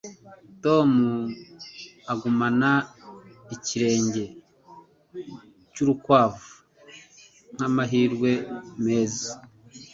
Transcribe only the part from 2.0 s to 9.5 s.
agumana ikirenge cyurukwavu nkamahirwe meza.